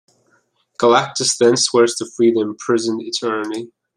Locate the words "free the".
2.09-2.39